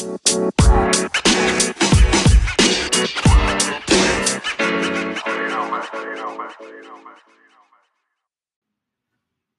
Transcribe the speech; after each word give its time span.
No 0.00 0.08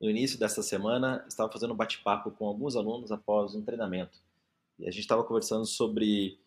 início 0.10 0.40
desta 0.40 0.64
semana, 0.64 1.24
estava 1.28 1.52
fazendo 1.52 1.74
um 1.74 1.78
bate-papo 1.78 2.32
com 2.32 2.48
alguns 2.48 2.76
alunos 2.76 3.12
após 3.12 3.54
um 3.54 3.62
treinamento. 3.62 4.18
E 4.80 4.88
a 4.88 4.92
gente 4.92 5.02
estava 5.02 5.24
conversando 5.24 5.66
sobre 5.66 6.40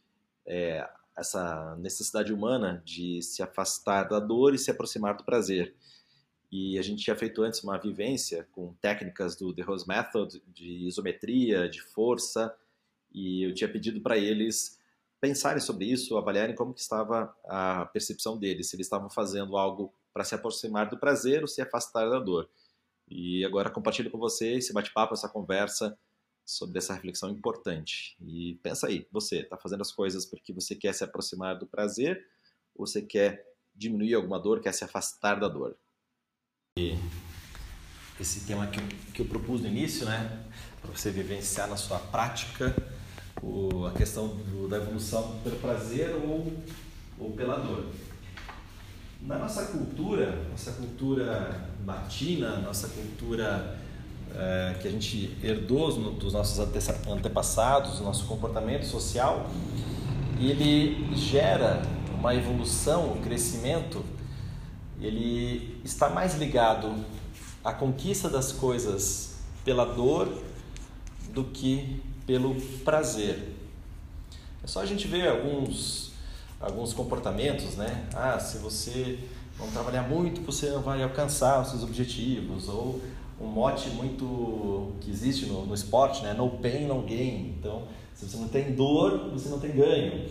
é, 0.44 0.88
essa 1.16 1.76
necessidade 1.76 2.32
humana 2.32 2.82
de 2.84 3.22
se 3.22 3.44
afastar 3.44 4.08
da 4.08 4.18
dor 4.18 4.54
e 4.54 4.58
se 4.58 4.72
aproximar 4.72 5.16
do 5.16 5.22
prazer. 5.22 5.72
E 6.50 6.76
a 6.80 6.82
gente 6.82 7.04
tinha 7.04 7.14
feito 7.14 7.44
antes 7.44 7.62
uma 7.62 7.78
vivência 7.78 8.48
com 8.50 8.74
técnicas 8.80 9.36
do 9.36 9.54
The 9.54 9.62
Rose 9.62 9.86
Method, 9.86 10.42
de 10.52 10.88
isometria, 10.88 11.68
de 11.68 11.80
força, 11.80 12.52
e 13.14 13.46
eu 13.46 13.54
tinha 13.54 13.70
pedido 13.70 14.00
para 14.00 14.18
eles 14.18 14.78
pensarem 15.20 15.60
sobre 15.60 15.86
isso, 15.86 16.18
avaliarem 16.18 16.54
como 16.54 16.74
que 16.74 16.80
estava 16.80 17.34
a 17.46 17.86
percepção 17.86 18.36
deles, 18.36 18.68
se 18.68 18.76
eles 18.76 18.86
estavam 18.86 19.08
fazendo 19.08 19.56
algo 19.56 19.94
para 20.12 20.24
se 20.24 20.34
aproximar 20.34 20.90
do 20.90 20.98
prazer 20.98 21.40
ou 21.40 21.48
se 21.48 21.62
afastar 21.62 22.10
da 22.10 22.18
dor. 22.18 22.50
E 23.08 23.44
agora 23.44 23.70
compartilho 23.70 24.10
com 24.10 24.18
você 24.18 24.54
esse 24.54 24.72
bate-papo, 24.72 25.14
essa 25.14 25.28
conversa 25.28 25.96
sobre 26.44 26.78
essa 26.78 26.92
reflexão 26.92 27.30
importante. 27.30 28.16
E 28.20 28.58
pensa 28.62 28.86
aí, 28.86 29.06
você 29.10 29.40
está 29.40 29.56
fazendo 29.56 29.80
as 29.80 29.92
coisas 29.92 30.26
porque 30.26 30.52
você 30.52 30.74
quer 30.74 30.92
se 30.92 31.04
aproximar 31.04 31.58
do 31.58 31.66
prazer 31.66 32.22
ou 32.74 32.86
você 32.86 33.00
quer 33.00 33.46
diminuir 33.74 34.14
alguma 34.14 34.38
dor, 34.38 34.60
quer 34.60 34.72
se 34.72 34.84
afastar 34.84 35.40
da 35.40 35.48
dor? 35.48 35.76
E 36.78 36.96
esse 38.20 38.46
tema 38.46 38.66
que 38.66 38.78
eu, 38.78 39.12
que 39.14 39.22
eu 39.22 39.26
propus 39.26 39.60
no 39.60 39.68
início, 39.68 40.04
né, 40.04 40.44
para 40.82 40.92
você 40.92 41.10
vivenciar 41.10 41.68
na 41.68 41.76
sua 41.76 41.98
prática 41.98 42.74
o, 43.44 43.86
a 43.86 43.92
questão 43.92 44.28
do, 44.28 44.68
da 44.68 44.78
evolução 44.78 45.36
pelo 45.44 45.56
prazer 45.56 46.14
ou, 46.14 46.52
ou 47.18 47.30
pela 47.32 47.56
dor. 47.56 47.84
Na 49.20 49.38
nossa 49.38 49.66
cultura, 49.66 50.46
nossa 50.50 50.72
cultura 50.72 51.68
latina, 51.86 52.58
nossa 52.58 52.88
cultura 52.88 53.78
é, 54.34 54.76
que 54.80 54.88
a 54.88 54.90
gente 54.90 55.36
herdou 55.42 55.92
dos 56.12 56.32
nossos 56.32 56.58
antepassados, 57.06 58.00
nosso 58.00 58.26
comportamento 58.26 58.84
social, 58.84 59.50
ele 60.38 61.14
gera 61.14 61.82
uma 62.18 62.34
evolução, 62.34 63.12
um 63.12 63.20
crescimento, 63.22 64.04
ele 65.00 65.80
está 65.84 66.08
mais 66.08 66.36
ligado 66.36 66.94
à 67.62 67.72
conquista 67.72 68.28
das 68.28 68.52
coisas 68.52 69.36
pela 69.64 69.84
dor 69.84 70.28
do 71.32 71.44
que 71.44 72.02
pelo 72.26 72.54
prazer. 72.84 73.54
É 74.62 74.66
só 74.66 74.80
a 74.80 74.86
gente 74.86 75.06
ver 75.06 75.28
alguns, 75.28 76.12
alguns 76.60 76.92
comportamentos, 76.92 77.76
né? 77.76 78.06
Ah, 78.14 78.38
se 78.38 78.58
você 78.58 79.18
não 79.58 79.68
trabalhar 79.68 80.02
muito, 80.02 80.40
você 80.40 80.70
vai 80.78 81.02
alcançar 81.02 81.60
os 81.60 81.68
seus 81.68 81.82
objetivos, 81.82 82.68
ou 82.68 83.00
um 83.40 83.46
mote 83.46 83.90
muito 83.90 84.92
que 85.00 85.10
existe 85.10 85.46
no, 85.46 85.66
no 85.66 85.74
esporte, 85.74 86.22
né? 86.22 86.32
No 86.32 86.48
pain, 86.48 86.86
no 86.86 87.02
gain. 87.02 87.54
Então, 87.58 87.82
se 88.14 88.26
você 88.26 88.36
não 88.36 88.48
tem 88.48 88.74
dor, 88.74 89.30
você 89.30 89.48
não 89.48 89.58
tem 89.58 89.72
ganho. 89.72 90.26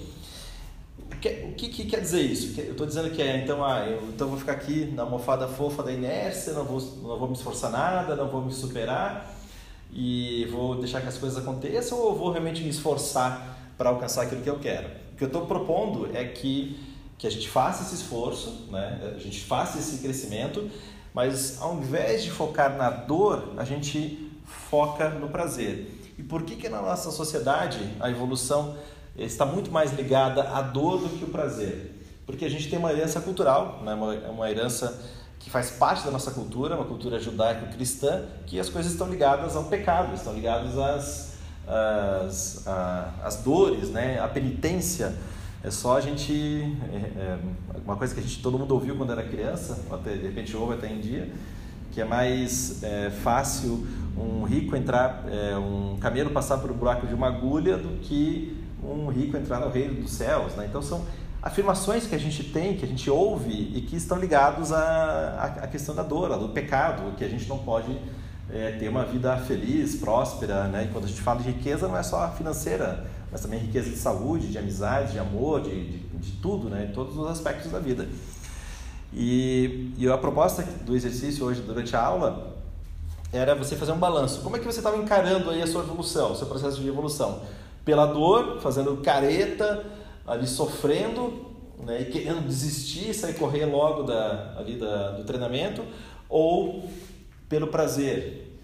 O 1.00 1.18
que, 1.18 1.30
o 1.30 1.54
que, 1.54 1.70
que 1.70 1.86
quer 1.86 2.02
dizer 2.02 2.22
isso? 2.22 2.60
Eu 2.60 2.72
estou 2.72 2.88
dizendo 2.88 3.10
que 3.12 3.22
é, 3.22 3.38
então, 3.38 3.64
ah, 3.64 3.86
eu 3.88 4.02
então 4.10 4.28
vou 4.28 4.38
ficar 4.38 4.54
aqui 4.54 4.86
na 4.94 5.04
almofada 5.04 5.48
fofa 5.48 5.84
da 5.84 5.92
inércia, 5.92 6.54
não 6.54 6.66
vou, 6.66 6.82
não 6.82 7.20
vou 7.20 7.28
me 7.28 7.36
esforçar 7.36 7.72
nada, 7.72 8.16
não 8.16 8.28
vou 8.30 8.42
me 8.42 8.52
superar 8.52 9.33
e 9.96 10.46
vou 10.46 10.76
deixar 10.76 11.02
que 11.02 11.08
as 11.08 11.18
coisas 11.18 11.38
aconteçam 11.38 12.00
ou 12.00 12.16
vou 12.16 12.32
realmente 12.32 12.64
me 12.64 12.70
esforçar 12.70 13.58
para 13.78 13.90
alcançar 13.90 14.24
aquilo 14.24 14.42
que 14.42 14.50
eu 14.50 14.60
quero? 14.60 14.88
O 15.14 15.16
que 15.16 15.24
eu 15.24 15.28
estou 15.28 15.46
propondo 15.46 16.10
é 16.16 16.24
que, 16.26 16.80
que 17.18 17.28
a 17.28 17.30
gente 17.30 17.48
faça 17.48 17.84
esse 17.84 17.96
esforço, 17.96 18.68
né? 18.72 19.14
a 19.16 19.20
gente 19.20 19.42
faça 19.42 19.78
esse 19.78 20.00
crescimento, 20.00 20.70
mas 21.14 21.62
ao 21.62 21.76
invés 21.78 22.24
de 22.24 22.32
focar 22.32 22.76
na 22.76 22.90
dor, 22.90 23.54
a 23.56 23.64
gente 23.64 24.32
foca 24.70 25.10
no 25.10 25.30
prazer. 25.30 26.00
E 26.18 26.24
por 26.24 26.44
que, 26.44 26.56
que 26.56 26.68
na 26.68 26.82
nossa 26.82 27.12
sociedade 27.12 27.80
a 28.00 28.10
evolução 28.10 28.76
está 29.16 29.46
muito 29.46 29.72
mais 29.72 29.94
ligada 29.94 30.50
à 30.50 30.62
dor 30.62 31.00
do 31.00 31.10
que 31.10 31.24
o 31.24 31.28
prazer? 31.28 32.00
Porque 32.26 32.46
a 32.46 32.50
gente 32.50 32.70
tem 32.70 32.80
uma 32.80 32.92
herança 32.92 33.22
cultural, 33.22 33.82
né? 33.84 33.94
uma, 33.94 34.14
uma 34.30 34.50
herança 34.50 35.00
que 35.44 35.50
faz 35.50 35.72
parte 35.72 36.06
da 36.06 36.12
nossa 36.12 36.32
cultura, 36.32 36.76
uma 36.76 36.86
cultura 36.86 37.20
judaico-cristã, 37.20 38.24
que 38.46 38.58
as 38.60 38.70
coisas 38.70 38.94
estão 38.94 39.10
ligadas 39.10 39.58
ao 39.58 39.66
pecado, 39.66 40.16
estão 40.16 40.34
ligadas 40.34 40.78
às, 40.78 41.34
às, 41.68 42.68
às 43.22 43.36
dores, 43.44 43.90
né? 43.90 44.20
à 44.22 44.28
penitência, 44.28 45.14
é 45.62 45.70
só 45.70 45.98
a 45.98 46.02
gente. 46.02 46.34
É, 46.92 46.96
é, 46.96 47.38
uma 47.86 47.98
coisa 47.98 48.14
que 48.14 48.22
a 48.22 48.24
gente, 48.24 48.42
todo 48.42 48.58
mundo 48.58 48.74
ouviu 48.74 48.96
quando 48.96 49.12
era 49.12 49.24
criança, 49.24 49.80
até, 49.92 50.14
de 50.16 50.24
repente 50.24 50.56
ouve 50.56 50.76
até 50.76 50.92
em 50.92 51.00
dia, 51.00 51.30
que 51.92 52.00
é 52.00 52.06
mais 52.06 52.82
é, 52.82 53.10
fácil 53.10 53.86
um 54.18 54.44
rico 54.44 54.76
entrar, 54.76 55.26
é, 55.28 55.58
um 55.58 55.98
camelo 56.00 56.30
passar 56.30 56.58
por 56.58 56.72
um 56.72 56.74
buraco 56.74 57.06
de 57.06 57.14
uma 57.14 57.28
agulha 57.28 57.78
do 57.78 58.00
que 58.00 58.58
um 58.84 59.08
rico 59.10 59.36
entrar 59.36 59.60
no 59.60 59.70
reino 59.70 60.02
dos 60.02 60.12
céus. 60.12 60.54
Né? 60.56 60.68
Então 60.70 60.82
são 60.82 61.06
afirmações 61.44 62.08
que 62.08 62.16
a 62.16 62.18
gente 62.18 62.44
tem, 62.46 62.76
que 62.76 62.86
a 62.86 62.88
gente 62.88 63.10
ouve 63.10 63.52
e 63.76 63.82
que 63.82 63.96
estão 63.96 64.18
ligados 64.18 64.72
à, 64.72 65.60
à 65.62 65.68
questão 65.68 65.94
da 65.94 66.02
dor, 66.02 66.36
do 66.40 66.50
pecado, 66.50 67.16
que 67.18 67.24
a 67.24 67.30
gente 67.30 67.48
não 67.48 67.60
pode 67.60 67.96
é, 68.50 68.72
ter 68.80 68.88
uma 68.88 69.04
vida 69.04 69.38
feliz, 69.38 69.96
próspera. 69.96 70.64
Né? 70.70 70.86
E 70.86 70.88
quando 70.88 71.06
a 71.06 71.08
gente 71.08 71.22
fala 71.22 71.42
de 71.42 71.52
riqueza, 71.52 71.88
não 71.88 71.98
é 71.98 72.04
só 72.04 72.28
financeira 72.32 73.06
mas 73.34 73.42
também 73.42 73.58
riqueza 73.58 73.90
de 73.90 73.96
saúde, 73.96 74.48
de 74.48 74.60
amizade, 74.60 75.14
de 75.14 75.20
amor, 75.20 75.62
de, 75.62 75.72
de, 75.72 75.98
de 75.98 76.32
tudo, 76.34 76.70
né? 76.70 76.92
todos 76.94 77.18
os 77.18 77.28
aspectos 77.28 77.72
da 77.72 77.80
vida. 77.80 78.08
E, 79.12 79.92
e 79.98 80.08
a 80.08 80.16
proposta 80.20 80.62
do 80.86 80.96
exercício 80.96 81.44
hoje 81.44 81.60
durante 81.62 81.96
a 81.96 82.06
aula 82.06 82.56
era 83.32 83.56
você 83.56 83.76
fazer 83.76 83.92
um 83.92 83.98
balanço. 83.98 84.42
Como 84.42 84.56
é 84.56 84.60
que 84.60 84.66
você 84.66 84.78
estava 84.78 84.98
encarando 84.98 85.50
aí 85.50 85.64
a 85.64 85.66
sua 85.66 85.82
evolução, 85.82 86.34
o 86.34 86.36
seu 86.36 86.46
processo 86.46 86.80
de 86.80 86.88
evolução? 86.88 87.42
Pela 87.84 88.06
dor, 88.06 88.60
fazendo 88.62 88.98
careta, 88.98 89.84
ali 90.26 90.48
sofrendo, 90.48 91.54
né, 91.80 92.02
e 92.02 92.06
querendo 92.06 92.48
desistir, 92.48 93.14
sair 93.14 93.34
correr 93.34 93.66
logo 93.66 94.04
da, 94.04 94.56
ali 94.58 94.78
da, 94.78 95.12
do 95.12 95.24
treinamento, 95.24 95.84
ou 96.30 96.90
pelo 97.50 97.68
prazer? 97.68 98.60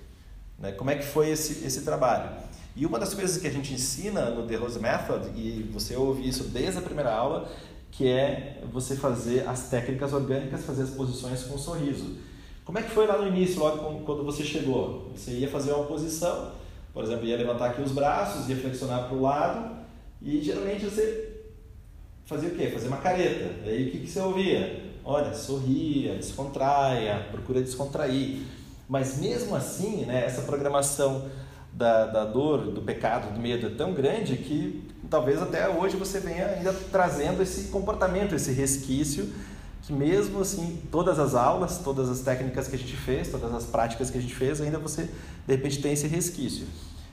Né? 0.57 0.71
Como 0.71 0.89
é 0.89 0.95
que 0.95 1.05
foi 1.05 1.29
esse, 1.29 1.65
esse 1.65 1.81
trabalho? 1.81 2.29
E 2.75 2.85
uma 2.85 2.97
das 2.97 3.13
coisas 3.13 3.37
que 3.37 3.47
a 3.47 3.51
gente 3.51 3.73
ensina 3.73 4.29
no 4.29 4.47
The 4.47 4.55
Rose 4.55 4.79
Method, 4.79 5.29
e 5.35 5.69
você 5.73 5.95
ouve 5.95 6.27
isso 6.27 6.45
desde 6.45 6.79
a 6.79 6.81
primeira 6.81 7.13
aula, 7.13 7.49
que 7.91 8.07
é 8.07 8.61
você 8.71 8.95
fazer 8.95 9.47
as 9.47 9.69
técnicas 9.69 10.13
orgânicas, 10.13 10.63
fazer 10.63 10.83
as 10.83 10.91
posições 10.91 11.43
com 11.43 11.55
um 11.55 11.57
sorriso. 11.57 12.17
Como 12.63 12.77
é 12.77 12.83
que 12.83 12.91
foi 12.91 13.07
lá 13.07 13.17
no 13.17 13.27
início, 13.27 13.59
logo 13.59 14.05
quando 14.05 14.23
você 14.23 14.43
chegou? 14.43 15.11
Você 15.15 15.31
ia 15.31 15.49
fazer 15.49 15.73
uma 15.73 15.85
posição, 15.85 16.51
por 16.93 17.03
exemplo, 17.03 17.25
ia 17.25 17.35
levantar 17.35 17.71
aqui 17.71 17.81
os 17.81 17.91
braços, 17.91 18.47
ia 18.47 18.55
flexionar 18.55 19.07
para 19.07 19.17
o 19.17 19.21
lado, 19.21 19.77
e 20.21 20.41
geralmente 20.41 20.85
você 20.85 21.28
fazia 22.29 22.49
o 22.49 22.51
quê? 22.51 22.67
Fazia 22.67 22.87
uma 22.87 22.97
careta. 22.97 23.49
E 23.65 23.69
aí 23.69 23.87
o 23.87 23.91
que, 23.91 23.99
que 24.01 24.07
você 24.07 24.19
ouvia? 24.19 24.85
Olha, 25.03 25.33
sorria, 25.33 26.15
descontraia, 26.15 27.27
procura 27.31 27.59
descontrair. 27.59 28.43
Mas 28.87 29.17
mesmo 29.17 29.55
assim, 29.55 30.05
né, 30.05 30.25
essa 30.25 30.43
programação 30.43 31.27
da, 31.73 32.05
da 32.05 32.25
dor, 32.25 32.71
do 32.71 32.81
pecado, 32.83 33.33
do 33.33 33.39
medo 33.39 33.65
é 33.65 33.69
tão 33.71 33.93
grande 33.93 34.37
que 34.37 34.87
talvez 35.09 35.41
até 35.41 35.67
hoje 35.67 35.97
você 35.97 36.19
venha 36.19 36.45
ainda 36.45 36.71
trazendo 36.91 37.41
esse 37.41 37.69
comportamento, 37.69 38.35
esse 38.35 38.51
resquício 38.51 39.27
que 39.81 39.93
mesmo 39.93 40.41
assim, 40.41 40.83
todas 40.91 41.17
as 41.17 41.33
aulas, 41.33 41.79
todas 41.79 42.09
as 42.09 42.19
técnicas 42.19 42.67
que 42.67 42.75
a 42.75 42.79
gente 42.79 42.95
fez, 42.95 43.29
todas 43.29 43.51
as 43.51 43.65
práticas 43.65 44.11
que 44.11 44.17
a 44.19 44.21
gente 44.21 44.35
fez, 44.35 44.61
ainda 44.61 44.77
você 44.77 45.03
de 45.47 45.55
repente 45.55 45.81
tem 45.81 45.93
esse 45.93 46.05
resquício. 46.05 46.67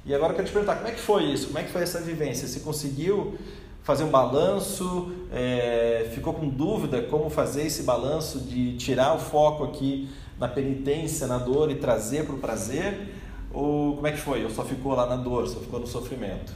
E 0.04 0.14
agora 0.14 0.32
eu 0.32 0.36
quero 0.36 0.48
te 0.48 0.52
perguntar, 0.52 0.76
como 0.76 0.88
é 0.88 0.90
que 0.90 1.00
foi 1.00 1.24
isso? 1.24 1.46
Como 1.46 1.58
é 1.58 1.62
que 1.62 1.70
foi 1.70 1.82
essa 1.82 2.00
vivência? 2.00 2.46
Você 2.46 2.60
conseguiu 2.60 3.38
fazer 3.86 4.02
um 4.02 4.10
balanço? 4.10 5.12
É, 5.32 6.10
ficou 6.12 6.34
com 6.34 6.48
dúvida 6.48 7.02
como 7.02 7.30
fazer 7.30 7.66
esse 7.66 7.84
balanço 7.84 8.40
de 8.40 8.76
tirar 8.76 9.14
o 9.14 9.18
foco 9.18 9.62
aqui 9.62 10.10
na 10.40 10.48
penitência, 10.48 11.28
na 11.28 11.38
dor 11.38 11.70
e 11.70 11.76
trazer 11.76 12.26
para 12.26 12.34
o 12.34 12.38
prazer? 12.38 13.14
Ou 13.52 13.94
como 13.94 14.06
é 14.08 14.10
que 14.10 14.18
foi? 14.18 14.42
Ou 14.42 14.50
só 14.50 14.64
ficou 14.64 14.92
lá 14.92 15.06
na 15.06 15.16
dor, 15.16 15.46
só 15.46 15.60
ficou 15.60 15.78
no 15.78 15.86
sofrimento? 15.86 16.52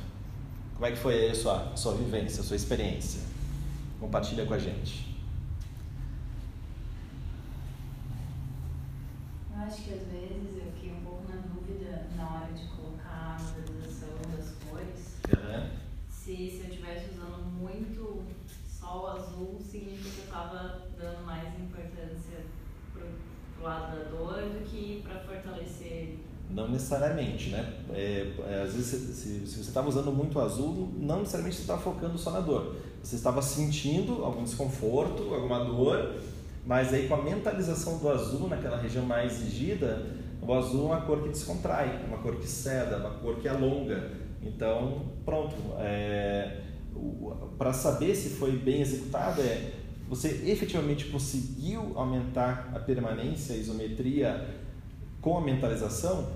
Como 0.75 0.85
é 0.85 0.91
que 0.91 0.99
foi 0.99 1.31
a 1.31 1.35
sua, 1.35 1.71
a 1.73 1.77
sua 1.77 1.95
vivência, 1.95 2.41
a 2.41 2.45
sua 2.45 2.57
experiência? 2.57 3.21
Compartilha 4.01 4.45
com 4.45 4.55
a 4.55 4.59
gente. 4.59 5.09
Eu 9.55 9.63
acho 9.63 9.83
que 9.83 9.95
às 9.95 10.03
vezes 10.09 10.57
eu 10.57 10.73
fiquei 10.75 10.91
um 10.91 11.05
pouco 11.05 11.23
na 11.29 11.43
dúvida 11.43 12.09
na 12.17 12.25
hora 12.25 12.53
de 12.53 12.65
colocar 12.75 13.37
a 13.39 13.43
visualização 13.43 14.09
das 14.37 14.51
cores. 14.69 15.21
Uhum. 15.29 15.81
Se, 16.09 16.37
se 16.51 16.61
eu 16.65 16.71
estivesse 16.71 17.11
usando 17.15 17.45
muito 17.61 18.23
sol 18.67 19.09
azul, 19.09 19.59
significa 19.71 20.11
que 20.11 20.21
estava 20.23 20.81
dando 20.99 21.25
mais 21.25 21.49
importância 21.59 22.45
pro, 22.93 23.03
pro 23.55 23.65
lado 23.65 23.97
da 23.97 24.05
dor 24.11 24.43
do 24.43 24.65
que 24.65 25.03
para 25.03 25.21
fortalecer 25.21 26.19
Não 26.51 26.69
necessariamente, 26.69 27.51
né? 27.51 27.75
É, 27.93 28.33
é, 28.49 28.63
às 28.63 28.75
vezes, 28.75 29.17
se, 29.17 29.47
se, 29.47 29.57
você 29.57 29.61
estava 29.61 29.89
usando 29.89 30.11
muito 30.11 30.41
azul, 30.41 30.93
não 30.99 31.21
necessariamente 31.21 31.57
você 31.57 31.63
estava 31.63 31.81
focando 31.81 32.19
só 32.19 32.33
na 32.33 32.41
dor. 32.41 32.77
Você 33.03 33.15
estava 33.15 33.41
sentindo 33.41 34.25
algum 34.25 34.43
desconforto, 34.43 35.33
alguma 35.33 35.65
dor, 35.65 36.17
mas 36.67 36.93
aí 36.93 37.07
com 37.07 37.15
a 37.15 37.23
mentalização 37.23 37.99
do 37.99 38.09
azul 38.09 38.49
naquela 38.49 38.77
região 38.77 39.05
mais 39.05 39.41
exigida, 39.41 40.05
o 40.43 40.53
azul 40.53 40.83
é 40.83 40.97
uma 40.97 41.01
cor 41.03 41.23
que 41.23 41.29
descontrai, 41.29 42.05
uma 42.09 42.19
cor 42.19 42.37
que 42.37 42.47
ceda, 42.47 42.97
uma 42.97 43.11
cor 43.11 43.37
que 43.37 43.49
alonga. 43.49 44.11
Então, 44.43 45.03
pronto. 45.25 45.55
É, 45.79 46.70
Para 47.59 47.73
saber 47.73 48.15
se 48.15 48.31
foi 48.31 48.53
bem 48.53 48.81
executado, 48.81 49.41
é 49.41 49.73
você 50.09 50.43
efetivamente 50.47 51.05
conseguiu 51.07 51.93
aumentar 51.95 52.73
a 52.75 52.81
permanência, 52.81 53.55
a 53.55 53.59
isometria 53.59 54.59
com 55.21 55.39
a 55.39 55.41
mentalização? 55.41 56.29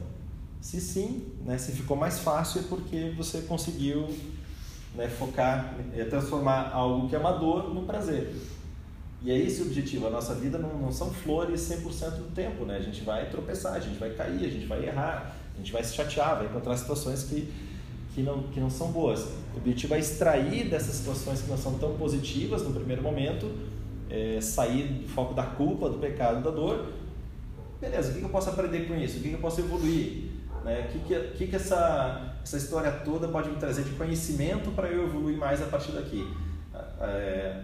Se 0.61 0.81
sim, 0.81 1.33
né, 1.45 1.59
se 1.59 1.73
ficou 1.73 1.97
mais 1.97 2.21
fácil 2.21 2.61
é 2.61 2.65
porque 2.65 3.13
você 3.17 3.43
conseguiu 3.43 4.09
né, 4.95 5.09
focar, 5.09 5.75
é, 5.93 6.05
transformar 6.05 6.71
algo 6.73 7.09
que 7.09 7.17
é 7.17 7.19
amador 7.19 7.75
no 7.75 7.83
prazer. 7.83 8.35
E 9.25 9.31
é 9.31 9.39
esse 9.39 9.63
o 9.63 9.67
objetivo. 9.67 10.07
A 10.07 10.11
nossa 10.11 10.35
vida 10.35 10.59
não, 10.59 10.79
não 10.79 10.93
são 10.93 11.11
flores 11.11 11.61
100% 11.63 12.11
do 12.11 12.35
tempo. 12.35 12.65
Né? 12.65 12.77
A 12.77 12.81
gente 12.81 13.03
vai 13.03 13.29
tropeçar, 13.31 13.73
a 13.73 13.81
gente 13.81 13.99
vai 13.99 14.11
cair, 14.11 14.45
a 14.45 14.51
gente 14.51 14.67
vai 14.67 14.85
errar, 14.85 15.35
a 15.55 15.59
gente 15.59 15.73
vai 15.73 15.83
se 15.83 15.95
chatear, 15.95 16.37
vai 16.37 16.47
encontrar 16.47 16.77
situações 16.77 17.25
que, 17.25 17.53
que, 18.15 18.23
não, 18.23 18.45
que 18.45 18.61
não 18.61 18.71
são 18.71 18.93
boas. 18.93 19.21
O 19.55 19.59
objetivo 19.59 19.95
é 19.95 19.99
extrair 19.99 20.69
dessas 20.69 20.95
situações 20.95 21.43
que 21.43 21.51
não 21.51 21.59
são 21.59 21.75
tão 21.79 21.97
positivas 21.97 22.63
no 22.63 22.73
primeiro 22.73 23.03
momento, 23.03 23.51
é, 24.09 24.41
sair 24.41 25.03
do 25.03 25.09
foco 25.09 25.35
da 25.35 25.43
culpa, 25.43 25.89
do 25.91 25.99
pecado, 25.99 26.43
da 26.43 26.51
dor. 26.51 26.87
Beleza, 27.81 28.13
o 28.13 28.15
que 28.15 28.23
eu 28.23 28.29
posso 28.29 28.51
aprender 28.51 28.87
com 28.87 28.95
isso? 28.95 29.19
O 29.19 29.21
que 29.21 29.33
eu 29.33 29.39
posso 29.39 29.61
evoluir? 29.61 30.31
Né? 30.65 30.89
O 30.89 30.93
que, 30.93 30.99
que, 31.01 31.21
que, 31.37 31.47
que 31.49 31.57
essa, 31.57 32.37
essa 32.43 32.57
história 32.57 32.91
toda 32.91 33.29
pode 33.29 33.51
me 33.51 33.57
trazer 33.57 33.83
de 33.83 33.91
conhecimento 33.91 34.71
para 34.71 34.89
eu 34.89 35.05
evoluir 35.05 35.37
mais 35.37 35.61
a 35.61 35.67
partir 35.67 35.93
daqui? 35.93 36.27
É, 37.01 37.63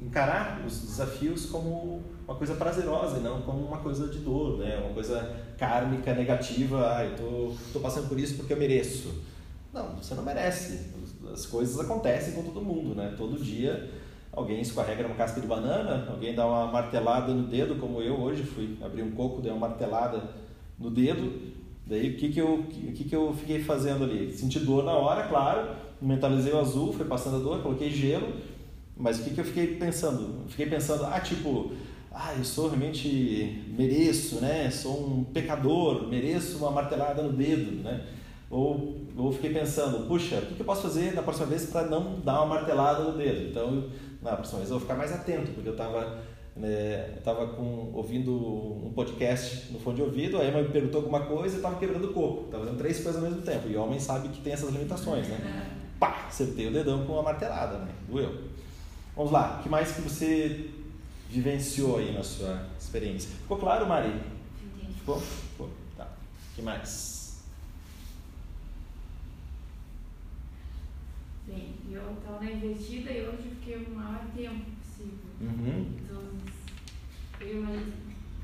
encarar 0.00 0.62
os 0.66 0.80
desafios 0.80 1.46
como 1.46 2.02
uma 2.26 2.36
coisa 2.36 2.54
prazerosa 2.54 3.18
e 3.18 3.20
não 3.20 3.42
como 3.42 3.66
uma 3.66 3.78
coisa 3.78 4.08
de 4.08 4.18
dor, 4.18 4.58
né? 4.58 4.78
uma 4.78 4.94
coisa 4.94 5.36
kármica, 5.58 6.14
negativa. 6.14 6.96
Ah, 6.96 7.04
eu 7.04 7.16
tô, 7.16 7.54
tô 7.72 7.80
passando 7.80 8.08
por 8.08 8.18
isso 8.18 8.36
porque 8.36 8.52
eu 8.52 8.58
mereço. 8.58 9.12
Não, 9.72 9.96
você 9.96 10.14
não 10.14 10.22
merece. 10.22 10.90
As 11.32 11.46
coisas 11.46 11.78
acontecem 11.78 12.34
com 12.34 12.42
todo 12.42 12.60
mundo, 12.60 12.94
né? 12.94 13.14
Todo 13.16 13.42
dia 13.42 13.90
alguém 14.32 14.60
escorrega 14.60 15.02
numa 15.02 15.16
casca 15.16 15.40
de 15.40 15.46
banana, 15.46 16.08
alguém 16.10 16.34
dá 16.34 16.46
uma 16.46 16.66
martelada 16.68 17.34
no 17.34 17.48
dedo, 17.48 17.76
como 17.76 18.00
eu 18.00 18.20
hoje 18.20 18.44
fui 18.44 18.78
abrir 18.80 19.02
um 19.02 19.10
coco, 19.10 19.42
dei 19.42 19.50
uma 19.50 19.68
martelada 19.68 20.22
no 20.78 20.90
dedo. 20.90 21.52
Daí 21.86 22.10
o 22.10 22.16
que 22.16 22.28
que 22.28 22.40
eu, 22.40 22.54
o 22.54 22.92
que 22.92 23.04
que 23.04 23.14
eu 23.14 23.32
fiquei 23.34 23.62
fazendo 23.62 24.04
ali? 24.04 24.32
Senti 24.32 24.60
dor 24.60 24.84
na 24.84 24.92
hora, 24.92 25.26
claro, 25.26 25.74
mentalizei 26.00 26.52
o 26.52 26.60
azul, 26.60 26.92
foi 26.92 27.06
passando 27.06 27.36
a 27.36 27.40
dor, 27.40 27.62
coloquei 27.62 27.90
gelo 27.90 28.32
mas 29.00 29.18
o 29.18 29.24
que, 29.24 29.30
que 29.30 29.40
eu 29.40 29.44
fiquei 29.44 29.76
pensando? 29.76 30.44
Fiquei 30.48 30.66
pensando, 30.66 31.06
ah, 31.06 31.18
tipo, 31.20 31.72
ah, 32.12 32.34
eu 32.36 32.44
sou 32.44 32.68
realmente 32.68 33.64
mereço, 33.74 34.42
né? 34.42 34.70
Sou 34.70 35.08
um 35.08 35.24
pecador, 35.24 36.06
mereço 36.06 36.58
uma 36.58 36.70
martelada 36.70 37.22
no 37.22 37.32
dedo, 37.32 37.82
né? 37.82 38.04
Ou, 38.50 39.06
ou 39.16 39.32
fiquei 39.32 39.54
pensando, 39.54 40.08
puxa, 40.08 40.38
o 40.38 40.54
que 40.54 40.60
eu 40.60 40.66
posso 40.66 40.82
fazer 40.82 41.14
na 41.14 41.22
próxima 41.22 41.46
vez 41.46 41.66
para 41.66 41.86
não 41.86 42.18
dar 42.18 42.42
uma 42.42 42.56
martelada 42.56 43.04
no 43.04 43.16
dedo? 43.16 43.48
Então, 43.48 43.88
na 44.20 44.32
próxima 44.32 44.58
vez 44.58 44.70
eu 44.70 44.76
vou 44.76 44.80
ficar 44.80 44.98
mais 44.98 45.12
atento, 45.12 45.52
porque 45.52 45.68
eu 45.68 45.72
estava 45.72 46.18
né, 46.56 47.14
eu 47.24 47.48
com, 47.54 47.92
ouvindo 47.94 48.32
um 48.32 48.92
podcast 48.92 49.72
no 49.72 49.78
fone 49.78 49.96
de 49.96 50.02
ouvido, 50.02 50.38
aí 50.38 50.48
a 50.48 50.52
mãe 50.52 50.64
me 50.64 50.70
perguntou 50.70 51.00
alguma 51.00 51.20
coisa 51.20 51.54
e 51.54 51.58
estava 51.58 51.78
quebrando 51.78 52.10
o 52.10 52.12
coco. 52.12 52.46
Estava 52.46 52.64
fazendo 52.64 52.78
três 52.78 53.00
coisas 53.00 53.22
ao 53.22 53.28
mesmo 53.30 53.42
tempo. 53.42 53.68
E 53.68 53.76
o 53.76 53.82
homem 53.82 54.00
sabe 54.00 54.28
que 54.28 54.40
tem 54.40 54.52
essas 54.52 54.70
limitações, 54.70 55.28
né? 55.28 55.70
Pá! 56.00 56.26
Acertei 56.26 56.66
o 56.66 56.72
dedão 56.72 57.04
com 57.06 57.12
uma 57.12 57.22
martelada, 57.22 57.78
né? 57.78 57.88
Doeu. 58.08 58.50
Vamos 59.14 59.32
lá, 59.32 59.58
o 59.58 59.62
que 59.62 59.68
mais 59.68 59.92
que 59.92 60.00
você 60.00 60.70
vivenciou 61.28 61.98
aí 61.98 62.12
na 62.12 62.22
sua 62.22 62.66
experiência? 62.78 63.30
Ficou 63.42 63.58
claro, 63.58 63.86
Mari? 63.86 64.08
Entendi. 64.08 64.94
Ficou? 64.94 65.20
Ficou. 65.20 65.68
Tá. 65.96 66.04
O 66.04 66.56
que 66.56 66.62
mais? 66.62 67.19
Bem, 71.46 71.74
eu 71.90 72.12
estava 72.12 72.44
na 72.44 72.50
invertida 72.50 73.10
e 73.10 73.26
hoje 73.26 73.50
fiquei 73.60 73.76
o 73.76 73.90
maior 73.90 74.24
tempo 74.36 74.64
possível. 74.80 75.18
Uhum. 75.40 75.86
Então, 76.04 76.22
eu, 77.40 77.64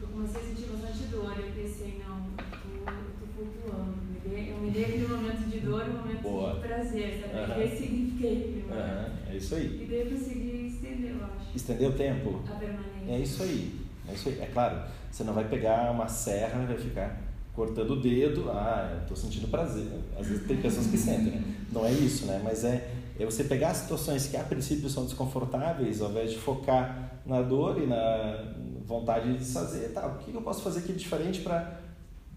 eu 0.01 0.09
comecei 0.09 0.41
a 0.41 0.45
sentir 0.45 0.67
bastante 0.71 1.05
dor. 1.11 1.35
Eu 1.39 1.53
pensei, 1.53 2.03
não, 2.07 2.27
eu 2.27 3.13
tô 3.21 3.27
flutuando. 3.35 4.07
Eu 4.25 4.59
me 4.59 4.71
dei 4.71 4.85
aquele 4.85 5.07
momento 5.07 5.49
de 5.49 5.61
dor 5.61 5.87
e 5.87 5.91
um 5.91 5.99
momento 5.99 6.23
Boa. 6.23 6.55
de 6.55 6.61
prazer, 6.61 7.21
sabe? 7.21 7.35
Uhum. 7.35 7.63
Eu 7.63 7.69
ressignifiquei. 7.69 8.65
Uhum. 8.69 9.31
É 9.31 9.37
isso 9.37 9.55
aí. 9.55 9.83
E 9.83 9.87
daí 9.87 10.01
eu 10.01 10.19
consegui 10.19 10.67
estender, 10.67 11.11
eu 11.13 11.25
acho. 11.25 11.57
Estender 11.57 11.89
o 11.89 11.93
tempo? 11.93 12.43
A 12.49 12.55
permanência. 12.57 13.13
É 13.13 13.19
isso 13.21 13.43
aí. 13.43 13.81
É 14.09 14.15
isso 14.15 14.29
aí. 14.29 14.41
É 14.41 14.47
claro, 14.47 14.83
você 15.11 15.23
não 15.23 15.35
vai 15.35 15.49
pegar 15.49 15.93
uma 15.93 16.09
serra 16.09 16.63
e 16.63 16.67
vai 16.67 16.79
ficar 16.79 17.26
cortando 17.57 17.93
o 17.93 18.01
dedo. 18.01 18.51
Ah, 18.51 18.99
eu 19.01 19.09
tô 19.09 19.17
sentindo 19.17 19.49
prazer. 19.49 19.87
Às 20.17 20.27
vezes 20.27 20.47
tem 20.47 20.59
pessoas 20.59 20.87
que 20.87 20.99
sentem, 20.99 21.33
né? 21.33 21.43
Não 21.73 21.85
é 21.85 21.91
isso, 21.91 22.27
né? 22.27 22.41
Mas 22.45 22.63
é, 22.63 22.91
é 23.19 23.25
você 23.25 23.43
pegar 23.43 23.73
situações 23.75 24.29
que 24.29 24.37
a 24.37 24.45
princípio 24.45 24.89
são 24.91 25.07
desconfortáveis, 25.07 26.03
ao 26.03 26.11
invés 26.11 26.31
de 26.31 26.39
focar 26.39 27.21
na 27.25 27.41
dor 27.41 27.83
e 27.83 27.87
na 27.87 28.45
vontade 28.85 29.37
de 29.37 29.45
fazer, 29.45 29.89
tá, 29.89 30.07
o 30.07 30.19
que 30.19 30.33
eu 30.33 30.43
posso 30.43 30.63
fazer 30.63 30.81
aqui 30.81 30.93
diferente 30.93 31.41
para 31.41 31.81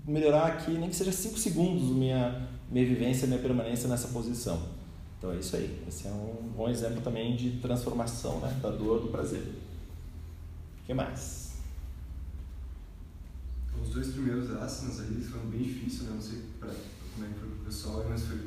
melhorar 0.08 0.48
aqui, 0.48 0.72
nem 0.72 0.90
que 0.90 0.96
seja 0.96 1.12
5 1.12 1.38
segundos 1.38 1.90
minha, 1.96 2.48
minha 2.72 2.86
vivência, 2.86 3.28
minha 3.28 3.40
permanência 3.40 3.88
nessa 3.88 4.08
posição. 4.08 4.60
Então 5.18 5.32
é 5.32 5.36
isso 5.36 5.56
aí. 5.56 5.84
Esse 5.88 6.08
é 6.08 6.12
um 6.12 6.50
bom 6.56 6.70
exemplo 6.70 7.02
também 7.02 7.36
de 7.36 7.52
transformação 7.60 8.40
né, 8.40 8.58
da 8.62 8.70
dor 8.70 9.02
do 9.02 9.10
prazer. 9.10 9.42
O 9.42 10.86
que 10.88 10.94
mais? 10.94 11.49
Os 13.90 13.96
dois 13.96 14.08
primeiros 14.10 14.52
asanas 14.52 15.00
ali 15.00 15.20
foram 15.24 15.48
bem 15.48 15.64
difíceis, 15.64 16.04
né? 16.04 16.12
Não 16.14 16.22
sei 16.22 16.44
pra, 16.60 16.70
como 16.70 17.26
é 17.26 17.34
que 17.34 17.40
foi 17.40 17.50
pro 17.50 17.66
pessoal, 17.66 18.06
mas 18.08 18.22
foi 18.22 18.38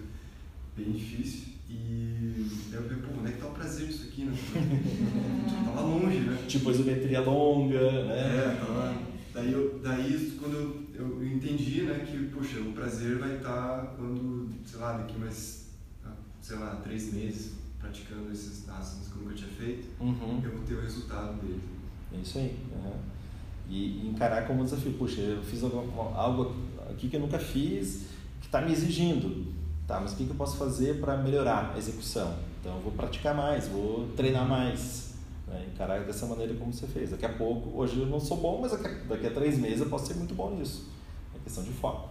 bem 0.77 0.93
difícil. 0.93 1.49
E 1.69 2.47
eu 2.73 2.83
falei, 2.83 2.99
pô, 2.99 3.19
onde 3.19 3.29
é 3.29 3.33
que 3.33 3.41
tá 3.41 3.49
o 3.49 3.53
prazer 3.53 3.89
disso 3.89 4.05
aqui, 4.07 4.25
né? 4.25 4.37
tava 5.67 5.81
longe, 5.81 6.21
né? 6.21 6.45
Tipo 6.47 6.71
isometria 6.71 7.21
longa, 7.23 8.05
né? 8.05 8.19
É, 8.19 8.57
tava 8.57 9.13
Daí, 9.35 9.53
eu, 9.53 9.81
daí 9.83 10.39
quando 10.39 10.55
eu, 10.55 10.87
eu 10.95 11.27
entendi, 11.27 11.83
né, 11.83 12.07
que, 12.07 12.27
poxa, 12.27 12.61
o 12.61 12.73
prazer 12.73 13.19
vai 13.19 13.37
estar 13.39 13.95
quando, 13.97 14.49
sei 14.65 14.79
lá, 14.79 14.99
daqui 14.99 15.19
mais, 15.19 15.71
sei 16.41 16.57
lá, 16.57 16.77
três 16.77 17.13
meses 17.13 17.55
praticando 17.81 18.31
esses 18.31 18.69
asanas 18.69 19.09
que 19.09 19.17
eu 19.17 19.23
nunca 19.23 19.35
tinha 19.35 19.51
feito, 19.51 19.89
uhum. 19.99 20.41
eu 20.45 20.51
vou 20.53 20.61
ter 20.65 20.75
o 20.75 20.83
resultado 20.83 21.41
dele. 21.41 21.63
É 22.13 22.19
isso 22.19 22.39
aí. 22.39 22.57
Uhum. 22.71 22.93
E 23.73 24.07
encarar 24.07 24.47
como 24.47 24.63
desafio, 24.63 24.93
puxa, 24.93 25.23
eu 25.23 25.43
fiz 25.43 25.65
algo, 25.65 25.79
algo 26.15 26.55
aqui 26.91 27.09
que 27.09 27.17
eu 27.17 27.21
nunca 27.21 27.39
fiz, 27.39 28.03
que 28.39 28.47
está 28.47 28.61
me 28.61 28.71
exigindo, 28.71 29.51
tá? 29.87 29.99
Mas 29.99 30.13
o 30.13 30.17
que, 30.17 30.27
que 30.27 30.31
eu 30.31 30.37
posso 30.37 30.59
fazer 30.59 31.01
para 31.01 31.17
melhorar 31.17 31.73
a 31.75 31.79
execução? 31.79 32.35
Então, 32.61 32.77
eu 32.77 32.83
vou 32.83 32.93
praticar 32.93 33.35
mais, 33.35 33.69
vou 33.69 34.09
treinar 34.15 34.47
mais, 34.47 35.15
né? 35.49 35.65
Encarar 35.73 36.05
dessa 36.05 36.27
maneira 36.27 36.53
como 36.53 36.71
você 36.71 36.87
fez. 36.87 37.13
Daqui 37.13 37.25
a 37.25 37.33
pouco, 37.33 37.81
hoje 37.81 37.99
eu 37.99 38.07
não 38.07 38.21
sou 38.21 38.37
bom, 38.37 38.61
mas 38.61 38.73
daqui 38.73 39.27
a 39.27 39.31
três 39.31 39.57
meses 39.57 39.81
eu 39.81 39.89
posso 39.89 40.07
ser 40.07 40.17
muito 40.17 40.35
bom 40.35 40.51
nisso. 40.51 40.91
É 41.35 41.39
questão 41.43 41.65
de 41.65 41.71
foco. 41.71 42.11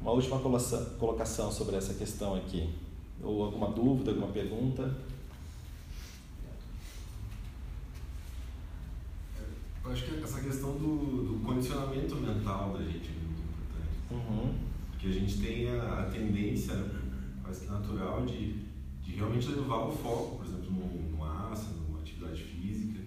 Uma 0.00 0.12
última 0.12 0.40
colocação 0.98 1.52
sobre 1.52 1.76
essa 1.76 1.92
questão 1.92 2.34
aqui. 2.34 2.66
Ou 3.22 3.44
alguma 3.44 3.68
dúvida, 3.68 4.10
alguma 4.10 4.32
pergunta? 4.32 4.90
Eu 9.92 9.94
acho 9.94 10.04
que 10.06 10.24
essa 10.24 10.40
questão 10.40 10.72
do, 10.72 11.22
do 11.22 11.44
condicionamento 11.44 12.16
mental 12.16 12.72
da 12.72 12.82
gente 12.82 13.10
é 13.10 13.26
muito 13.26 13.42
importante. 13.42 14.10
Uhum. 14.10 14.54
Porque 14.90 15.06
a 15.08 15.12
gente 15.12 15.38
tem 15.38 15.68
a, 15.68 16.00
a 16.00 16.02
tendência 16.04 16.82
quase 17.42 17.66
que 17.66 17.70
natural 17.70 18.24
de, 18.24 18.54
de 19.02 19.12
realmente 19.12 19.48
levar 19.48 19.88
o 19.88 19.92
foco, 19.92 20.36
por 20.36 20.46
exemplo, 20.46 20.70
no, 20.70 21.10
numa 21.10 21.52
atividade 22.00 22.42
física, 22.42 23.00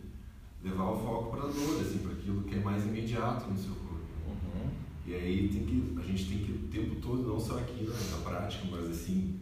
levar 0.63 0.91
o 0.91 0.97
foco 0.99 1.31
para 1.31 1.49
a 1.49 1.51
dor, 1.51 1.81
assim, 1.81 1.97
para 2.03 2.11
aquilo 2.11 2.43
que 2.43 2.53
é 2.53 2.59
mais 2.59 2.85
imediato 2.85 3.49
no 3.49 3.57
seu 3.57 3.73
corpo. 3.73 4.05
Uhum. 4.27 4.69
E 5.07 5.15
aí 5.15 5.49
tem 5.49 5.65
que, 5.65 5.99
a 5.99 6.03
gente 6.03 6.29
tem 6.29 6.37
que 6.37 6.51
o 6.51 6.67
tempo 6.67 7.01
todo, 7.01 7.27
não 7.27 7.39
só 7.39 7.57
aqui 7.57 7.83
né, 7.85 7.97
na 8.11 8.17
prática, 8.29 8.63
mas 8.69 8.91
assim 8.91 9.39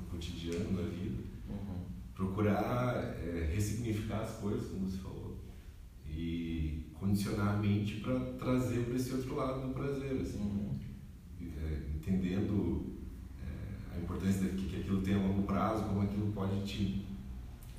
no 0.00 0.06
cotidiano, 0.06 0.72
na 0.72 0.88
vida, 0.88 1.22
uhum. 1.48 1.84
procurar 2.16 2.96
é, 2.96 3.48
ressignificar 3.54 4.22
as 4.22 4.32
coisas, 4.38 4.68
como 4.68 4.90
você 4.90 4.98
falou, 4.98 5.19
condicionar 7.10 7.54
a 7.54 7.56
mente 7.56 7.96
para 7.96 8.18
trazer 8.38 8.84
para 8.84 8.94
esse 8.94 9.12
outro 9.12 9.34
lado 9.34 9.66
do 9.66 9.74
prazer, 9.74 10.20
assim, 10.20 10.38
uhum. 10.38 10.78
é, 11.40 11.96
entendendo 11.96 12.86
é, 13.42 13.96
a 13.96 13.98
importância 13.98 14.48
de 14.48 14.66
que, 14.66 14.80
aquilo 14.80 15.02
tem 15.02 15.14
a 15.14 15.18
longo 15.18 15.42
prazo, 15.42 15.84
como 15.84 16.02
aquilo 16.02 16.30
pode 16.32 16.62
te 16.62 17.04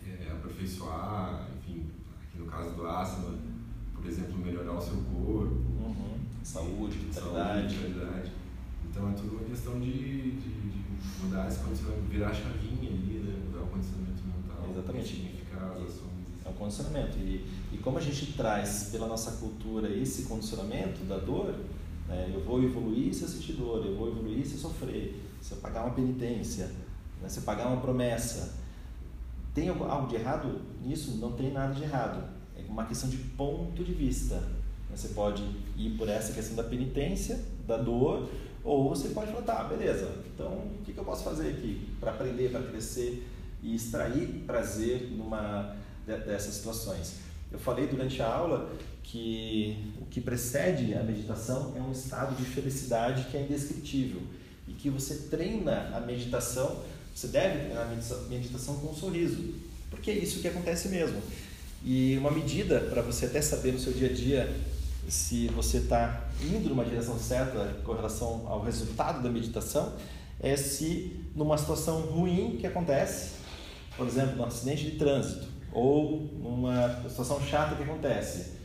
é, 0.05 0.31
aperfeiçoar, 0.31 1.47
enfim, 1.57 1.87
aqui 2.27 2.39
no 2.39 2.45
caso 2.45 2.75
do 2.75 2.85
asana, 2.85 3.37
por 3.95 4.05
exemplo, 4.05 4.37
melhorar 4.37 4.73
o 4.73 4.81
seu 4.81 4.97
corpo. 4.97 5.55
Uhum. 5.55 6.17
saúde, 6.43 6.97
vitalidade. 6.97 7.75
Saúde, 7.75 8.31
Então 8.89 9.09
é 9.09 9.13
tudo 9.13 9.37
uma 9.37 9.45
questão 9.45 9.79
de, 9.79 10.31
de, 10.31 10.31
de 10.31 11.23
mudar 11.23 11.47
esse 11.47 11.59
condicionamento, 11.59 12.09
virar 12.09 12.29
a 12.29 12.33
chavinha 12.33 12.89
ali, 12.89 13.23
né? 13.23 13.43
mudar 13.45 13.63
o 13.63 13.67
condicionamento 13.67 14.21
mental. 14.25 14.69
Exatamente. 14.71 15.40
É 16.45 16.49
o 16.49 16.53
condicionamento. 16.53 17.17
E, 17.17 17.45
e 17.71 17.77
como 17.77 17.97
a 17.97 18.01
gente 18.01 18.33
traz 18.33 18.89
pela 18.91 19.07
nossa 19.07 19.31
cultura 19.33 19.89
esse 19.89 20.23
condicionamento 20.23 21.03
da 21.05 21.17
dor, 21.17 21.55
né? 22.07 22.31
eu 22.33 22.43
vou 22.43 22.63
evoluir 22.63 23.13
se 23.13 23.23
eu 23.23 23.27
sentir 23.27 23.53
dor, 23.53 23.85
eu 23.85 23.95
vou 23.95 24.09
evoluir 24.09 24.45
se 24.45 24.53
eu 24.53 24.59
sofrer, 24.59 25.21
se 25.41 25.51
eu 25.51 25.57
pagar 25.57 25.85
uma 25.85 25.93
penitência, 25.93 26.71
né? 27.21 27.29
se 27.29 27.39
eu 27.39 27.43
pagar 27.43 27.67
uma 27.67 27.81
promessa. 27.81 28.59
Tem 29.53 29.67
algo 29.69 30.07
de 30.07 30.15
errado 30.15 30.61
nisso? 30.81 31.17
Não 31.17 31.33
tem 31.33 31.51
nada 31.51 31.73
de 31.73 31.83
errado. 31.83 32.23
É 32.55 32.61
uma 32.69 32.85
questão 32.85 33.09
de 33.09 33.17
ponto 33.17 33.83
de 33.83 33.93
vista. 33.93 34.41
Você 34.89 35.09
pode 35.09 35.43
ir 35.77 35.91
por 35.97 36.09
essa 36.09 36.33
questão 36.33 36.55
da 36.55 36.63
penitência, 36.63 37.39
da 37.65 37.77
dor, 37.77 38.29
ou 38.63 38.89
você 38.89 39.09
pode 39.09 39.31
falar, 39.31 39.43
tá, 39.43 39.63
beleza, 39.63 40.13
então 40.33 40.51
o 40.51 40.81
que 40.83 40.95
eu 40.95 41.03
posso 41.03 41.23
fazer 41.23 41.49
aqui 41.49 41.89
para 41.99 42.11
aprender, 42.11 42.51
para 42.51 42.61
crescer 42.61 43.27
e 43.63 43.75
extrair 43.75 44.43
prazer 44.45 45.11
numa 45.11 45.75
dessas 46.05 46.55
situações? 46.55 47.13
Eu 47.51 47.59
falei 47.59 47.87
durante 47.87 48.21
a 48.21 48.27
aula 48.27 48.71
que 49.03 49.93
o 49.99 50.05
que 50.05 50.21
precede 50.21 50.93
a 50.93 51.03
meditação 51.03 51.73
é 51.75 51.81
um 51.81 51.91
estado 51.91 52.35
de 52.35 52.45
felicidade 52.45 53.25
que 53.29 53.37
é 53.37 53.41
indescritível 53.41 54.21
e 54.67 54.73
que 54.73 54.89
você 54.89 55.27
treina 55.29 55.95
a 55.95 55.99
meditação, 55.99 56.81
você 57.13 57.27
deve 57.27 57.65
treinar 57.65 57.87
a 57.87 58.29
meditação 58.29 58.75
com 58.75 58.91
um 58.91 58.95
sorriso, 58.95 59.53
porque 59.89 60.11
é 60.11 60.13
isso 60.13 60.39
que 60.39 60.47
acontece 60.47 60.87
mesmo. 60.87 61.21
E 61.83 62.17
uma 62.17 62.31
medida 62.31 62.79
para 62.79 63.01
você 63.01 63.25
até 63.25 63.41
saber 63.41 63.73
no 63.73 63.79
seu 63.79 63.91
dia 63.91 64.09
a 64.09 64.13
dia 64.13 64.55
se 65.09 65.47
você 65.47 65.77
está 65.77 66.29
indo 66.41 66.69
numa 66.69 66.85
direção 66.85 67.17
certa 67.19 67.75
com 67.83 67.93
relação 67.93 68.45
ao 68.47 68.63
resultado 68.63 69.21
da 69.21 69.29
meditação, 69.29 69.93
é 70.39 70.55
se 70.55 71.19
numa 71.35 71.57
situação 71.57 72.01
ruim 72.01 72.57
que 72.59 72.67
acontece, 72.67 73.31
por 73.97 74.07
exemplo, 74.07 74.37
num 74.37 74.45
acidente 74.45 74.83
de 74.83 74.91
trânsito, 74.91 75.47
ou 75.73 76.29
numa 76.41 77.01
situação 77.07 77.39
chata 77.41 77.75
que 77.75 77.83
acontece, 77.83 78.59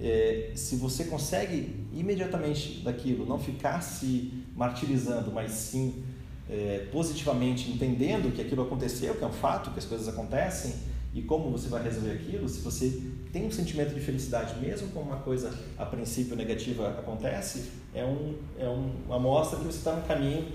é, 0.00 0.52
se 0.54 0.76
você 0.76 1.04
consegue 1.04 1.86
imediatamente 1.92 2.80
daquilo 2.80 3.24
não 3.24 3.38
ficar 3.38 3.80
se 3.80 4.44
martirizando, 4.54 5.32
mas 5.32 5.52
sim 5.52 6.04
é, 6.48 6.86
positivamente 6.92 7.70
entendendo 7.70 8.32
que 8.34 8.40
aquilo 8.40 8.62
aconteceu, 8.62 9.14
que 9.14 9.24
é 9.24 9.26
um 9.26 9.32
fato, 9.32 9.70
que 9.70 9.78
as 9.78 9.84
coisas 9.84 10.06
acontecem, 10.08 10.74
e 11.14 11.22
como 11.22 11.50
você 11.50 11.68
vai 11.68 11.82
resolver 11.82 12.12
aquilo, 12.12 12.46
se 12.46 12.60
você 12.60 13.02
tem 13.32 13.46
um 13.46 13.50
sentimento 13.50 13.94
de 13.94 14.00
felicidade, 14.00 14.60
mesmo 14.60 14.88
com 14.88 15.00
uma 15.00 15.16
coisa 15.16 15.50
a 15.78 15.86
princípio 15.86 16.36
negativa 16.36 16.90
acontece, 16.90 17.70
é, 17.94 18.04
um, 18.04 18.34
é 18.58 18.68
um, 18.68 18.92
uma 19.06 19.18
mostra 19.18 19.58
que 19.58 19.64
você 19.64 19.78
está 19.78 19.96
no 19.96 20.02
caminho 20.02 20.46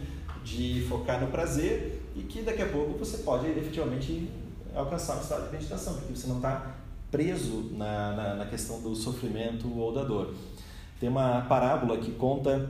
de 0.44 0.86
focar 0.88 1.20
no 1.20 1.28
prazer 1.28 2.02
e 2.16 2.22
que 2.22 2.44
daqui 2.44 2.62
a 2.62 2.68
pouco 2.68 2.98
você 2.98 3.18
pode 3.18 3.48
efetivamente 3.48 4.30
alcançar 4.76 5.18
um 5.18 5.22
estado 5.22 5.46
de 5.46 5.52
meditação, 5.52 5.96
porque 5.96 6.16
você 6.16 6.28
não 6.28 6.38
está 6.38 6.76
preso 7.10 7.72
na, 7.74 8.14
na, 8.14 8.36
na, 8.36 8.46
questão 8.46 8.82
do 8.82 8.96
sofrimento 8.96 9.68
ou 9.78 9.94
da 9.94 10.04
dor. 10.04 10.34
Tem 11.00 11.10
uma 11.10 11.42
parábola 11.42 11.98
que 11.98 12.12
conta 12.12 12.70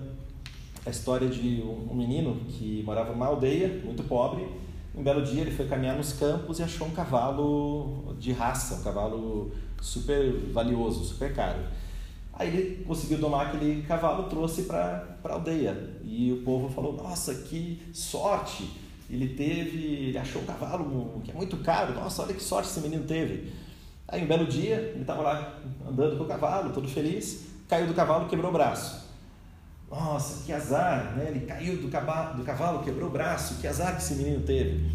a 0.85 0.89
história 0.89 1.29
de 1.29 1.61
um 1.61 1.93
menino 1.93 2.35
que 2.47 2.81
morava 2.83 3.11
numa 3.11 3.27
aldeia 3.27 3.81
muito 3.85 4.03
pobre 4.03 4.47
um 4.93 5.03
belo 5.03 5.21
dia 5.21 5.41
ele 5.41 5.51
foi 5.51 5.67
caminhar 5.67 5.95
nos 5.95 6.13
campos 6.13 6.59
e 6.59 6.63
achou 6.63 6.87
um 6.87 6.91
cavalo 6.91 8.13
de 8.19 8.33
raça, 8.33 8.75
um 8.75 8.83
cavalo 8.83 9.51
super 9.81 10.33
valioso, 10.51 11.05
super 11.05 11.33
caro. 11.33 11.59
Aí 12.33 12.49
ele 12.49 12.83
conseguiu 12.83 13.17
domar 13.17 13.47
aquele 13.47 13.83
cavalo, 13.83 14.27
trouxe 14.27 14.63
para 14.63 15.17
a 15.23 15.31
aldeia. 15.31 15.95
E 16.03 16.33
o 16.33 16.43
povo 16.43 16.67
falou: 16.67 16.93
Nossa, 16.93 17.33
que 17.35 17.81
sorte! 17.93 18.69
Ele 19.09 19.29
teve, 19.29 20.07
ele 20.07 20.17
achou 20.17 20.41
um 20.41 20.45
cavalo 20.45 21.21
que 21.23 21.31
é 21.31 21.33
muito 21.33 21.57
caro. 21.57 21.93
Nossa, 21.93 22.23
olha 22.23 22.33
que 22.33 22.41
sorte 22.41 22.69
esse 22.69 22.79
menino 22.79 23.03
teve. 23.03 23.51
Aí 24.07 24.23
um 24.23 24.27
belo 24.27 24.45
dia, 24.45 24.75
ele 24.75 25.01
estava 25.01 25.21
lá 25.21 25.59
andando 25.87 26.17
com 26.17 26.23
o 26.23 26.27
cavalo, 26.27 26.73
todo 26.73 26.87
feliz, 26.87 27.47
caiu 27.67 27.87
do 27.87 27.93
cavalo, 27.93 28.27
quebrou 28.27 28.49
o 28.49 28.53
braço. 28.53 29.09
Nossa, 29.89 30.45
que 30.45 30.53
azar, 30.53 31.15
né? 31.17 31.27
Ele 31.29 31.45
caiu 31.45 31.81
do 31.81 31.89
cavalo, 31.89 32.37
do 32.37 32.43
cavalo, 32.43 32.83
quebrou 32.83 33.09
o 33.09 33.11
braço, 33.11 33.55
que 33.59 33.67
azar 33.67 33.95
que 33.95 34.01
esse 34.01 34.15
menino 34.15 34.41
teve. 34.41 34.89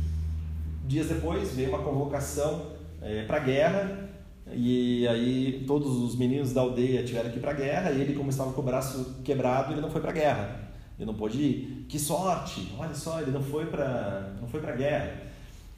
Dias 0.86 1.08
depois 1.08 1.52
veio 1.52 1.70
uma 1.70 1.80
convocação 1.80 2.72
é, 3.02 3.24
para 3.24 3.36
a 3.36 3.40
guerra 3.40 4.06
e 4.52 5.06
aí 5.08 5.64
todos 5.66 5.96
os 5.96 6.16
meninos 6.16 6.52
da 6.52 6.60
aldeia 6.60 7.02
tiveram 7.02 7.30
que 7.30 7.38
ir 7.38 7.40
para 7.40 7.50
a 7.50 7.54
guerra 7.54 7.90
e 7.90 8.00
ele, 8.00 8.14
como 8.14 8.30
estava 8.30 8.52
com 8.52 8.60
o 8.60 8.64
braço 8.64 9.16
quebrado, 9.24 9.72
ele 9.72 9.80
não 9.80 9.90
foi 9.90 10.00
para 10.00 10.10
a 10.10 10.14
guerra. 10.14 10.60
Ele 10.98 11.06
não 11.06 11.14
pôde 11.14 11.38
ir. 11.38 11.86
Que 11.88 11.98
sorte! 11.98 12.72
Olha 12.78 12.94
só, 12.94 13.20
ele 13.20 13.30
não 13.30 13.42
foi 13.42 13.66
para 13.66 14.32
não 14.40 14.48
foi 14.48 14.60
para 14.60 14.74
guerra. 14.74 15.26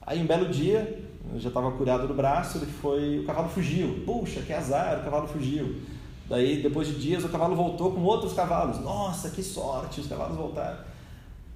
Aí 0.02 0.22
um 0.22 0.26
belo 0.26 0.48
dia, 0.48 1.04
já 1.36 1.48
estava 1.48 1.70
curado 1.72 2.06
do 2.06 2.14
braço, 2.14 2.58
ele 2.58 2.66
foi, 2.66 3.18
o 3.18 3.26
cavalo 3.26 3.48
fugiu. 3.48 4.02
Puxa, 4.06 4.40
que 4.40 4.52
azar, 4.52 5.00
o 5.00 5.04
cavalo 5.04 5.26
fugiu. 5.26 5.76
Daí, 6.28 6.62
depois 6.62 6.88
de 6.88 6.94
dias, 6.94 7.24
o 7.24 7.28
cavalo 7.28 7.56
voltou 7.56 7.92
com 7.92 8.00
outros 8.02 8.32
cavalos. 8.32 8.80
Nossa, 8.80 9.30
que 9.30 9.42
sorte, 9.42 10.00
os 10.00 10.06
cavalos 10.06 10.36
voltaram. 10.36 10.78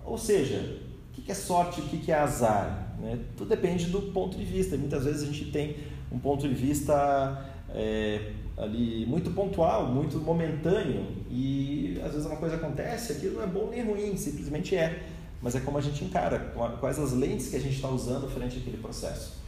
Ou 0.04 0.18
seja, 0.18 0.80
o 1.16 1.22
que 1.22 1.30
é 1.30 1.34
sorte 1.34 1.80
o 1.80 1.84
que 1.84 2.10
é 2.10 2.14
azar? 2.14 2.94
Né? 2.98 3.18
Tudo 3.36 3.48
depende 3.48 3.86
do 3.86 4.02
ponto 4.12 4.36
de 4.36 4.44
vista. 4.44 4.76
Muitas 4.76 5.04
vezes 5.04 5.22
a 5.22 5.26
gente 5.26 5.50
tem 5.50 5.76
um 6.10 6.18
ponto 6.18 6.48
de 6.48 6.54
vista 6.54 7.46
é, 7.70 8.32
ali 8.62 9.04
muito 9.06 9.30
pontual, 9.30 9.86
muito 9.86 10.18
momentâneo, 10.18 11.06
e 11.30 12.00
às 12.04 12.12
vezes 12.12 12.26
uma 12.26 12.36
coisa 12.36 12.56
acontece, 12.56 13.12
aquilo 13.12 13.36
não 13.36 13.42
é 13.42 13.46
bom 13.46 13.68
nem 13.70 13.84
ruim, 13.84 14.16
simplesmente 14.16 14.76
é. 14.76 15.02
Mas 15.40 15.56
é 15.56 15.60
como 15.60 15.76
a 15.76 15.80
gente 15.80 16.04
encara, 16.04 16.38
quais 16.78 16.98
as 16.98 17.12
lentes 17.12 17.48
que 17.48 17.56
a 17.56 17.60
gente 17.60 17.74
está 17.74 17.88
usando 17.88 18.28
frente 18.28 18.58
àquele 18.58 18.76
processo. 18.76 19.42